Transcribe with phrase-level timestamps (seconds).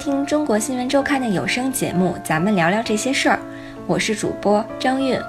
[0.00, 3.38] 听中国新闻周刊的有声节目，咱们聊聊这些事儿。
[3.86, 5.20] 我是主播张韵。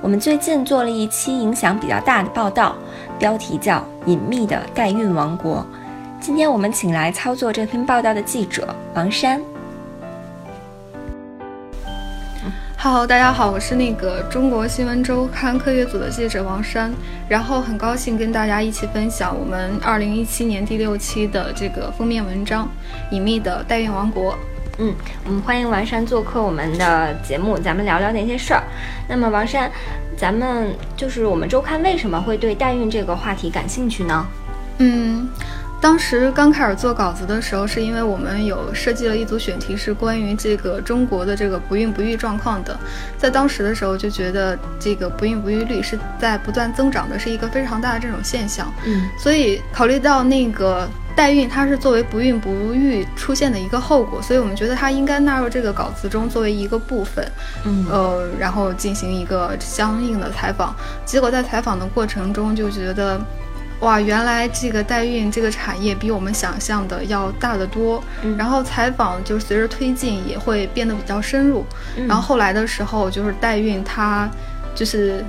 [0.00, 2.74] 我们最近做了一期影响比较大的报道，
[3.18, 5.58] 标题叫《隐秘的代孕王国》。
[6.20, 9.38] 今天我们请来操作这篇报道的记者王珊。
[12.84, 16.92] Hello，大家好，我是那个中国新闻周刊科学组的记者王珊，
[17.26, 22.66] 然后很高兴跟大家一起分享我们二零一七年第六期的这个封面文章
[23.10, 24.32] 《隐秘的代孕王国》。
[24.76, 24.94] 嗯，
[25.24, 28.62] 我们欢迎王珊做客我们的节目，咱们聊聊那些事儿。
[29.08, 29.72] 那么王珊，
[30.14, 34.26] 咱们就是我们周刊为什么会对代孕这个话题感兴趣呢？
[34.76, 35.26] 嗯。
[35.80, 42.74] 当时刚开始做稿子的时候，是因为我们有设计了一组选题，是关于这个中国的这个不孕不育状况的。
[43.18, 48.72] 在当时的时候，就觉得这个不孕不育率是在不断增长的，是一个非常大的这种现象。
[48.86, 57.22] 嗯，所以考虑到那个代孕，它是作为不孕不育出现的一个后果，所以我们觉得它应该纳入这个稿子中作为一个部分。
[57.66, 60.74] 嗯，呃，然后进行一个相应的采访。
[61.04, 63.20] 结果在采访的过程中，就觉得。
[63.80, 68.02] 哇，原来这个代孕这个产业比我们想象的要大得多。
[68.38, 71.66] 然后采访就随着推进也会变得比较深入。
[72.08, 74.30] 然后后来的时候，就是代孕它
[74.74, 75.22] 就是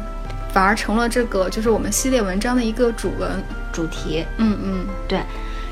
[0.53, 4.25] 反而成了这个就是我们系列文章的一个主文主题。
[4.37, 5.19] 嗯嗯，对。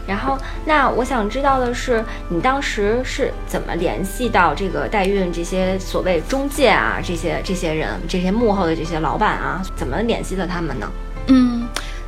[0.05, 10.91] 然后那我想知道的是，你当时是怎么联系到这个代孕这些所谓中介啊，这些这些人，这些幕后的这些老板啊，怎么联系的他们呢？
[11.27, 11.62] 嗯。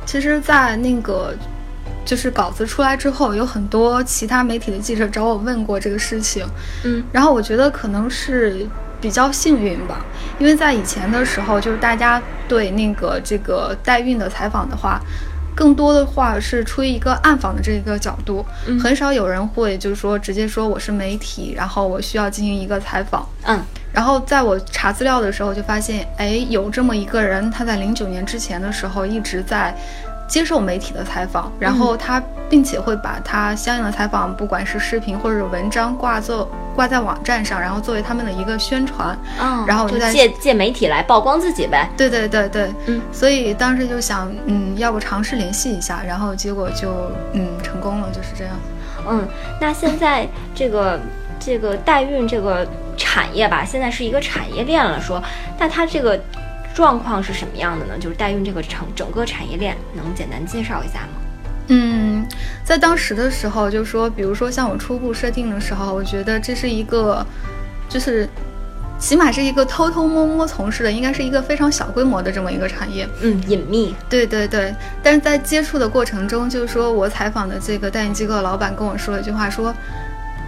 [0.06, 1.34] 其实，在那个
[2.04, 6.46] 就是稿子出来之后，有很多其他媒体的记者找我问过这个事情，
[6.84, 8.64] 嗯，然后我觉得可能是
[9.00, 10.06] 比较幸运吧，
[10.38, 15.00] 因为在以前的时候，就是大家对那个这个代孕的采访的话，
[15.56, 18.46] 更多的话是出于一个暗访的这个角度，
[18.80, 23.60] 很少有人会就是说直接说我是媒体，然后我需要进行一个采访，嗯。
[23.96, 29.74] 然后在我查资料的时候，就发现，哎，有这么一个人，他在零九年之前的时候一直在
[30.28, 39.18] 接受媒体的采访，然后他并且会把他相应的采访，不管是视频或者文章挂作挂在网站上，然后作为他们的一个宣传。
[39.40, 41.88] 嗯，然后就借借媒体来曝光自己呗。
[41.96, 43.00] 对对对对，嗯。
[43.10, 48.52] 所以当时就想，嗯，要不尝试联系一下，然后结果就嗯成功了，就是这样。
[49.08, 49.26] 嗯，
[49.58, 51.00] 那现在这个
[51.38, 52.66] 这个代孕这个。
[52.98, 54.98] 产业吧，现在是一个产业链了。
[54.98, 55.22] 说，
[55.58, 56.18] 那它这个
[56.74, 57.92] 状况是什么样的呢？
[58.00, 61.08] 就是代孕这个整整个产业链，能简单介绍一下吗？
[61.68, 62.26] 嗯，
[62.64, 67.24] 在当时的时候，就说，比如说像我初步设定的时候，我觉得这是一个，
[67.86, 68.26] 就是
[68.98, 73.06] 起码是一个偷偷摸摸从事的，应该是一个非常小规模的这么一个产业。
[73.20, 73.94] 嗯，隐秘。
[74.08, 74.74] 对对对。
[75.02, 79.74] 但是在接触的过程中，就是说我采访的这个代孕机构老板跟我说了一句话，说。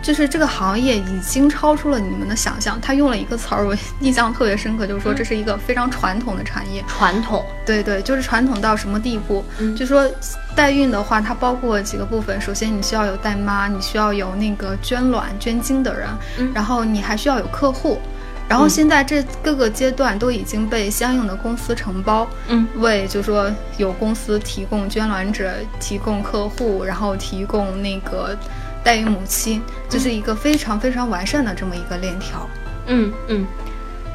[0.09, 2.81] 就是这个行业已经超出了你们的想象。
[2.81, 6.83] 他用了一个词儿，我 印象特别深刻，就是说这是一个非常传统的产业。
[6.89, 9.45] 传统，对对，就是传统到什么地步？
[9.77, 10.11] 就说
[10.57, 12.41] 代孕的话，它包括几个部分。
[12.41, 16.09] 首先，你需要有代妈，你需要有那个捐卵、捐精的人，
[16.55, 18.01] 然后你还需要有客户。
[18.49, 28.35] 然后现在这各个阶段都已经被相应的公司承包，嗯，为就说有公司提供捐卵者、提供客户，然后提供那个。
[28.85, 32.49] 代孕母亲就是一个非常非常完善的这么一个链条。
[32.87, 33.47] 嗯嗯，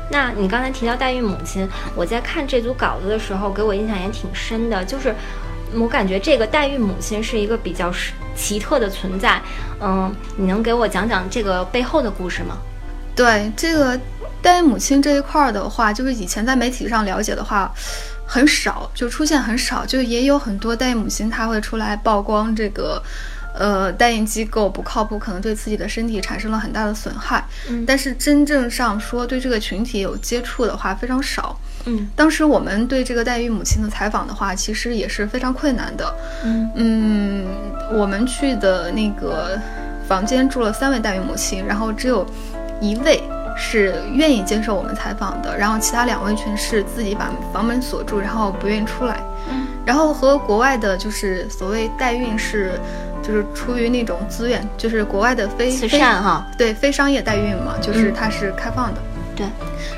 [0.09, 4.83] 那你刚才提到代孕母亲，我在看这组稿子的时候，给我印象也挺深的。
[4.83, 5.13] 就是
[5.75, 7.93] 我感觉这个代孕母亲是一个比较
[8.35, 9.39] 奇特的存在。
[9.79, 12.57] 嗯，你能给我讲讲这个背后的故事吗？
[13.15, 13.99] 对这个
[14.41, 17.71] 代孕母亲这一块的话，就是以前在媒体上了解的话
[18.25, 22.99] 很少，就出现很少，就也有很多代孕母亲她会出来曝光这个。
[23.55, 27.45] 呃，代孕机构不靠谱，可能对自己的身体产生了很大的损害。
[27.69, 31.55] 嗯，但是真正上说对这个群体有接触的话非常少。
[31.85, 36.15] 嗯，当时我们对这个代孕母亲的采访的话，其实也是非常困难的。
[36.43, 37.45] 嗯嗯，
[37.93, 39.59] 我们去的那个
[40.07, 42.25] 房间住了三位代孕母亲，然后只有
[42.81, 43.21] 一位
[43.55, 49.21] 是愿意接受我们采访的，然后其他两位全是自己把房门锁住，然后不愿意出来。
[49.51, 52.79] 嗯，然后和国外的就是所谓代孕是。
[53.23, 58.99] 就是出于那种资源，就是国外的非慈善哈，对非商业代孕嘛，就是它是开放的，
[59.35, 59.47] 对。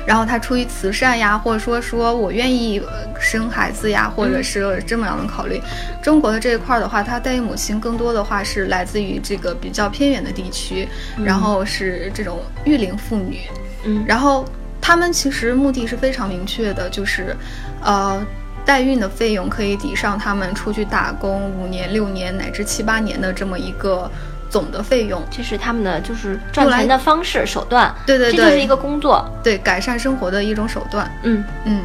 [0.06, 2.80] 然后它出于慈善呀，或者说说我愿意
[3.18, 5.60] 生孩子呀，或者是这么样的考虑。
[6.00, 10.88] 中国的这一块的话，它代孕母亲更多的话是来自于这个比较偏远的地区，
[11.24, 13.40] 然后是这种育龄妇女，
[13.84, 14.44] 嗯，然后
[14.80, 17.36] 他们其实目的是非常明确的，就是，
[17.82, 18.24] 呃。
[18.66, 24.10] 代孕的费用可以抵上他们出去打工五年、六年乃至七八年的这么一个
[24.50, 27.94] 总的费用，这是他们的就是赚钱的方式手段。
[28.04, 31.10] 对对对，这就是一个工作，对改善生活的一种手段。
[31.22, 31.84] 嗯嗯，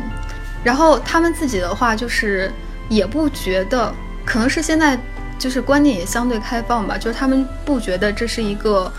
[0.63, 2.51] 然后他们自己的话就是
[2.89, 3.93] 也不觉得，
[4.25, 4.99] 可能是现在
[5.37, 8.91] 就是观念也相对开放吧，就是他们不觉得这是一个。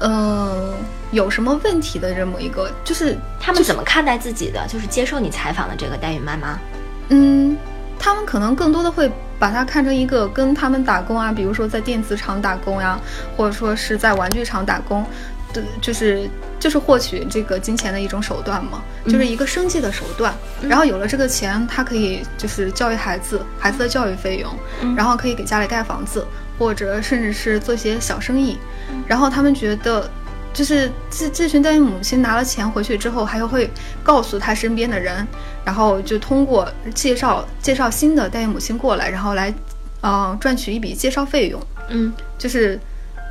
[0.00, 0.74] 嗯，
[1.10, 6.56] 有什么问题的这么一个，就是他们怎么看待自己的，就是接受你采访的这个代孕妈妈。
[7.08, 7.56] 嗯，
[7.98, 12.98] 他们可能更多的会把它看成一个跟他们打工啊，比如说在电子厂打工呀，
[13.36, 15.04] 或者说是在玩具厂打工，
[15.52, 16.28] 的，就是
[16.58, 20.34] 就是获取这个金钱的一种手段嘛，就是一个生计的手段。
[20.62, 26.26] 然后有了这个钱，他可以就是教育孩子，孩子的教育费用，然后可以给家里盖房子。
[26.58, 28.58] 或者甚至是做些小生意，
[29.06, 30.10] 然后他们觉得，
[30.58, 33.70] 就是这这群代孕母亲拿了钱回去之后，还会
[34.02, 35.24] 告诉他身边的人，
[35.64, 39.54] 然后就通过介绍介绍新的代孕母亲过来，然后来，
[40.02, 41.62] 嗯，赚取一笔介绍费用。
[41.90, 42.76] 嗯，就是。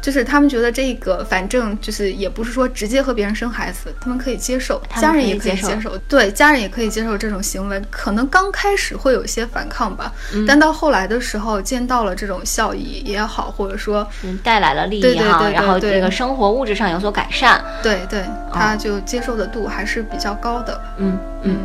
[0.07, 7.81] 就是他们觉得这个，反正就是也不是说直接和别人生孩子，他们可以接受，家人也可以接受，对，家人也可以接受这种行为。
[7.89, 10.13] 可能刚开始会有一些反抗吧，
[10.47, 20.81] 但到后来的时候，见到了这种效益也好，或者说嗯带来了利益哈，然后这个生活物质上有所改善，对对，他就接受的度还是比较高的。
[20.99, 21.57] 嗯嗯。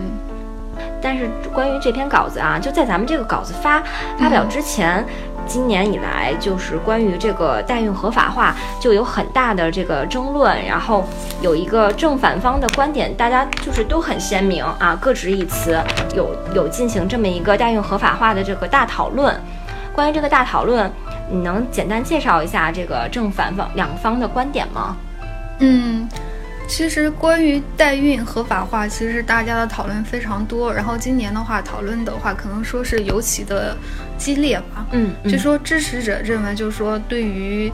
[1.01, 3.81] 但是关于这篇稿子啊，就在咱们这个稿子发
[4.19, 5.05] 发表之前。
[5.53, 11.05] 今年以来，就是关于这个代孕合法化，就有很大的这个争论，然后
[11.43, 15.79] 有一个正反方的观点，大家就是都很鲜明啊，各执一词，
[16.17, 19.39] 有有进行这么一个代孕合法化的这个大讨论。
[19.95, 20.91] 关于这个大讨论，
[21.31, 24.97] 你能简单介绍一下这个正反方两方的观点吗？
[25.59, 26.09] 嗯。
[26.69, 30.73] 其实关于代孕合法化，其实大家的讨论非常多。
[30.73, 33.77] 然后今年的话，讨论的话，可能说是尤其的
[34.17, 34.87] 激烈吧。
[34.93, 37.71] 嗯，就说支持者认为，就是说对于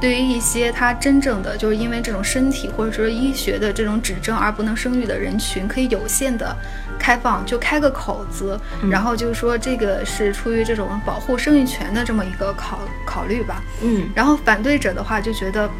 [0.00, 6.54] 对于一些他真正的就是因为这种身体或者说医学的这种指征而不能生育的人群，可以有限的
[6.98, 8.60] 开放，就开个口子。
[8.90, 13.62] 然后就是说这个是出于这种保护生育权的这么一个考考虑吧。
[13.80, 15.70] 嗯，然后反对者的话就觉得。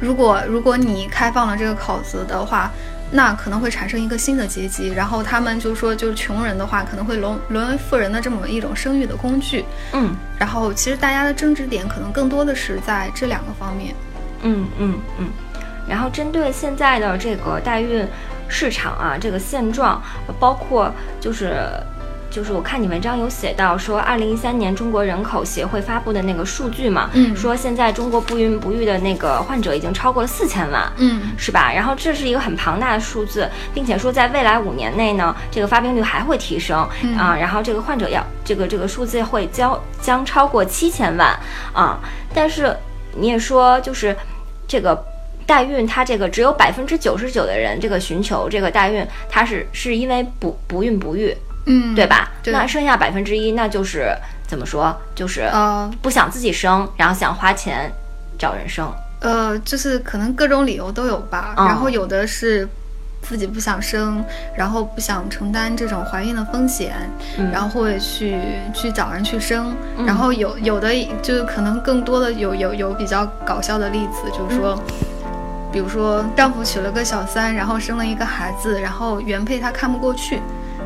[0.00, 2.70] 如果如果你开放了这个口子的话，
[3.12, 9.64] 那可能会产生一个新的阶级，然后他们就说，就是穷人的话可能会沦沦为富人的这么一种生育的工具。
[9.92, 13.94] 嗯，然后其实大家的争执点可能更多的是在这两个方面。
[14.42, 15.28] 嗯嗯嗯，
[15.88, 18.06] 然后针对现在的这个代孕
[18.48, 20.02] 市场啊，这个现状，
[20.38, 21.62] 包括就是。
[22.30, 31.72] 就是我看你文章有写到说，二零一三年中国人口协会发布的那个数据嘛，嗯，说现在中国不孕不育的那个患者已经超过了四千万，嗯，是吧？
[31.72, 36.78] 然后这是一个很庞大的数字，并且说在未来五年内呢，这个发病率还会提升
[37.18, 41.36] 啊，然后这个患者要这个这个数字会将将超过七千万
[41.72, 41.98] 啊。
[42.32, 42.76] 但是
[43.16, 44.16] 你也说，就是
[44.68, 44.96] 这个
[45.46, 51.36] 代孕，它这个只有百分之九十九的人这个寻求这个代孕，它是是因为不不孕不育。
[51.72, 52.28] 嗯，对吧？
[52.46, 54.12] 那剩下百分之一，那就是
[54.46, 54.92] 怎么说？
[55.14, 57.92] 就是呃，不想自己生，然后想花钱
[58.36, 58.92] 找人生。
[59.20, 61.54] 呃，就是可能各种理由都有吧。
[61.56, 62.68] 然后有的是
[63.22, 64.24] 自己不想生，
[64.56, 66.92] 然后不想承担这种怀孕的风险，
[67.52, 68.36] 然后会去
[68.74, 69.76] 去找人去生。
[70.04, 70.90] 然后有有的
[71.22, 74.82] 就是可能更多的有有有比较搞笑的例子，就是说，
[75.70, 80.40] 比如说丈夫娶了个小三，然后生了一个孩子，然后原配她看不过去。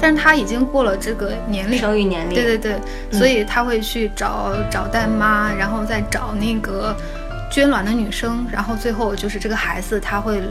[0.05, 2.79] 但是他已经过了这个年龄，生育年龄，对对对，
[3.11, 6.95] 所以他会去找找代妈，然后再找那个
[7.51, 10.43] 捐卵的女生，然后最后就是这个孩子他会，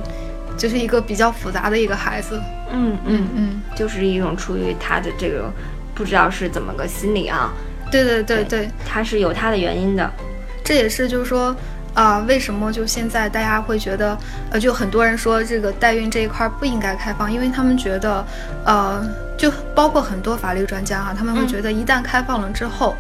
[0.58, 2.42] 就是一个比较复杂的一个孩子，
[2.72, 3.28] 嗯嗯。
[3.36, 5.54] 嗯，就是一种出于他的这个
[5.94, 7.54] 不知道是怎么个心理啊，
[7.92, 8.44] 对对对。
[8.46, 10.12] 对，他是有他的原因的，
[10.64, 11.56] 这也是就是说。
[11.94, 14.18] 啊，为什么就现在大家会觉得，
[14.50, 18.26] 呃，就很多人说这个代孕这一块不应该开放，因为他们觉得，
[18.66, 19.06] 呃，
[19.38, 22.96] 就包括很多法律专家哈，他们会觉得一旦开放了之后，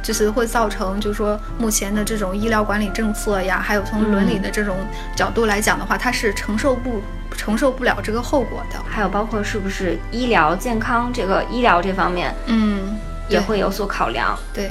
[0.00, 4.76] 就是会造成，就是说目前的这种医疗管理政策呀，还有从伦理的这种
[5.16, 8.78] 角度来讲的话，它是承受不承受不了这个后果的。
[8.88, 12.96] 还有包括是不是医疗健康这个医疗这方面，嗯，
[13.28, 14.38] 也会有所考量。
[14.54, 14.70] 对，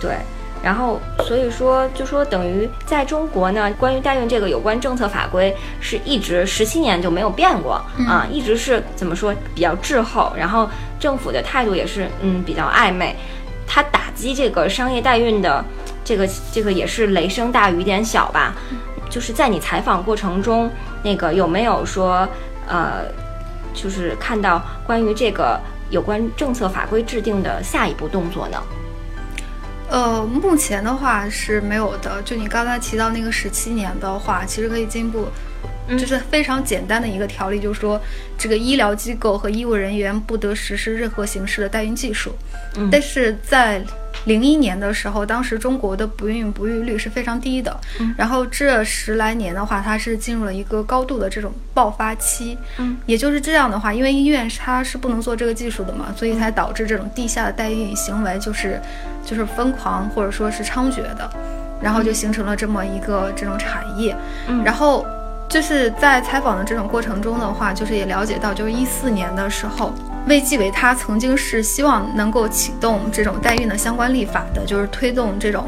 [0.00, 0.16] 对。
[0.62, 7.72] 然后，所以说，就说等于在中国呢，关于代孕这个有关政策法规是一直十七年就没有变过
[8.06, 13.16] 啊，一直是怎么说比较滞后，然后政府的态度也是嗯比较暧昧，
[13.66, 15.64] 它打击这个商业代孕的
[16.04, 18.54] 这个这个也是雷声大雨点小吧，
[19.10, 20.70] 就是在你采访过程中，
[21.02, 22.28] 那个有没有说
[22.68, 23.02] 呃，
[23.74, 25.58] 就是看到关于这个
[25.90, 28.62] 有关政策法规制定的下一步动作呢？
[29.92, 32.22] 呃，目前的话是没有的。
[32.22, 35.28] 就你刚才提到那个十七年的话，其实可以进一步。
[35.98, 38.00] 就是非常简单的一个条例，就是说，
[38.38, 42.32] 这个医疗机构和医务人员不得实施任何形式的代孕技术。
[42.76, 43.84] 嗯，但是在
[44.24, 47.76] 零一年的时候，当时中国的不孕不育率是非常低的。
[48.00, 52.56] 嗯，然后这十来年的话，它是进入了一个高度的这种爆发期。
[52.78, 58.80] 嗯，也就是这样的话，因为医院它是不能做这个技术的嘛，所以才导致这种地下的代孕行为就是
[59.24, 61.30] 就是疯狂或者说是猖獗的，
[61.80, 64.16] 然后就形成了这么一个这种产业。
[64.48, 65.06] 嗯，然后。
[65.48, 69.92] 就是在采访的这种过程中的话，就是也了解到，就是一四年的时候，
[70.28, 75.66] 卫计委他曾经是希望能够启动这种代孕的相关立法的，就是推动这种，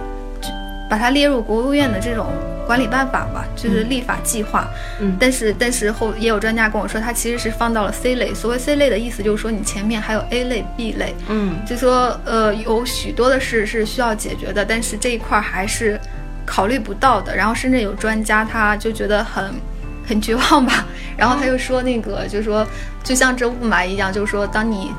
[0.89, 2.29] 把它列入国务院的这种
[2.67, 4.69] 管理办法吧，就是立法计划。
[5.01, 8.33] 嗯，但是但是后也有专家跟我说，它其实是放到了 C 类。
[8.33, 11.15] 所谓 C 类的意思就是说，你前面还有 A 类、B 类。
[11.29, 16.01] 嗯，就说呃有许多的事是需要解决的，但是这一块还是
[16.47, 17.35] 考虑不到的。
[17.35, 19.53] 然后甚至有专家他就觉得很。
[20.07, 20.85] 很绝望吧，
[21.17, 22.63] 然后他就说那个，就是说，
[23.05, 24.93] 就像这雾霾一样，就是说，当你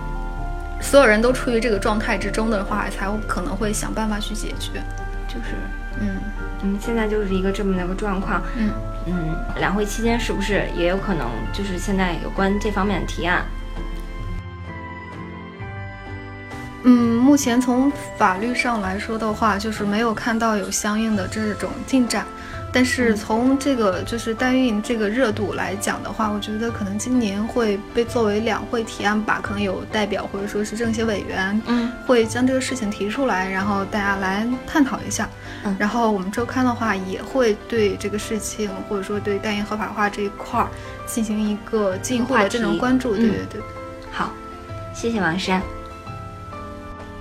[0.79, 4.79] 所有人都处于这个状态之中的话，才可能会想办法去解决。
[5.27, 5.55] 就是，
[5.99, 6.15] 嗯
[6.61, 8.43] 嗯，现在就是一个这么的一个状况。
[8.55, 8.69] 嗯
[9.07, 13.43] 嗯，两会期间是不是也有可能就是现在有关这方面的提案？
[16.83, 22.23] 嗯，目前从法律上来说的话，就是没有看到有相应的这种进展。
[22.75, 35.29] 但是从这个就是代孕这个热度来讲的话，我觉得可能今年会被作为两会提案吧，可能有代表或者说是政协委员，嗯，会将这个事情提出来，然后大家来探讨一下。
[35.63, 40.67] 嗯，然后我们周刊的话也会对这个事情或者说对代孕合法化这一块儿
[41.05, 43.15] 进行一个进一步的这种关注。
[43.15, 43.61] 对对对，
[44.11, 44.33] 好，
[44.93, 45.61] 谢谢王珊。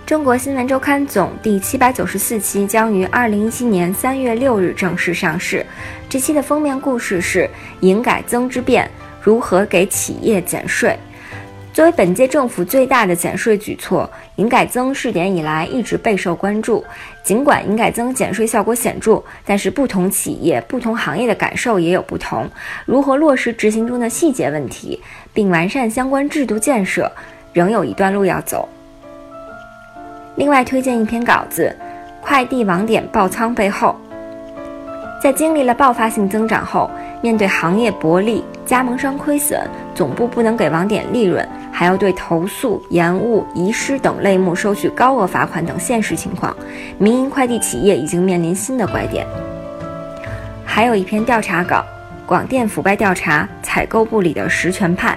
[0.07, 5.65] 中国新闻周刊总第七百九十四期将于二零一七年三月六日正式上市。
[6.11, 7.49] 这期的封面故事是
[7.81, 8.87] “营改增之变，
[9.23, 10.95] 如何给企业减税”。
[11.73, 16.85] 作为本届政府最大的减税举措，营改增试点以来一直备受关注。
[17.23, 22.47] 尽管营改增减税效果显著，但是不同企业、不同行业的感受也有不同。
[22.85, 25.01] 如何落实执行中的细节问题，
[25.33, 27.11] 并完善相关制度建设，
[27.55, 28.69] 仍有一段路要走。
[30.37, 31.75] 另外推荐一篇稿子，
[32.27, 33.95] 《快递网点爆仓背后》。
[35.23, 36.91] 在经历了爆发性增长后，
[37.23, 39.61] 面对行业薄利、加盟商亏损、
[39.95, 46.55] 总部不能给网点利润，还要对投诉、延误、遗失等类目收取高额罚款等现实情况，
[46.99, 49.25] 民营快递企业已经面临新的拐点。
[50.67, 51.77] 还有一篇调查稿，
[52.27, 55.13] 《广电腐败调查采购部里的实权派》。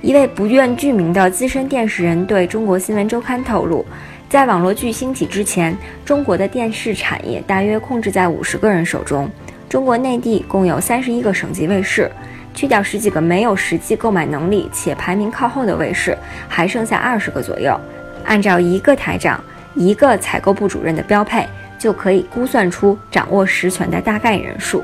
[0.00, 3.84] 一位不愿具名的资深电视人对中国新闻周刊透露，
[4.28, 9.28] 在网络剧兴起之前，中国的电视产业大约控制在五十个人手中。
[9.68, 12.08] 中国内地共有三十一个省级卫视，
[12.54, 16.16] 去掉十几个没有实际购买能力且排名靠后的卫视，
[16.48, 17.78] 还剩下二十个左右。
[18.24, 19.42] 按照一个台长、
[19.74, 21.44] 一个采购部主任的标配，
[21.76, 24.80] 就可以估算出掌握实权的大概人数。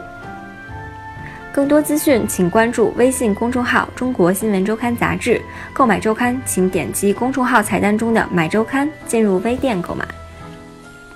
[1.54, 5.40] 更多资讯，请关注微信公众号“中国新闻周刊杂志”。
[5.72, 10.04] 购买周刊，请点击公众号菜单中的“买周刊”，进入微店购买。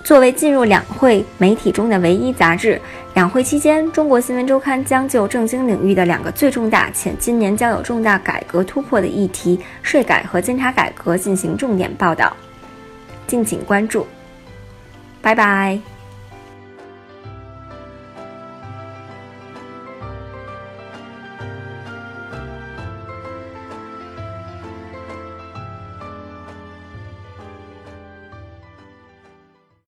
[0.04, 2.80] 作为进入两会媒体中的唯一杂志，
[3.14, 12.32] 两会期间，中国新闻周刊将就政经领域的两个最重大且今年将有重大改革突破的议题——税改和监察改革进行重点报道。
[13.26, 14.06] 敬请关注，
[15.20, 15.97] 拜拜。